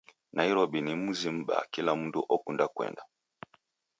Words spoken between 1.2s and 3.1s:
mubaa kila mundu okunda kuenda